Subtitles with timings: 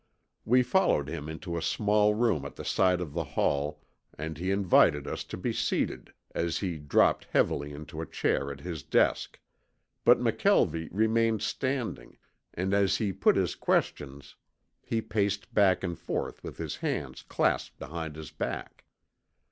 [0.45, 3.83] We followed him into a small room at the side of the hall
[4.17, 8.61] and he invited us to be seated, as he dropped heavily into a chair at
[8.61, 9.39] his desk,
[10.03, 12.17] but McKelvie remained standing,
[12.51, 14.35] and as he put his questions
[14.81, 18.85] he paced back and forth with his hands clasped behind his back.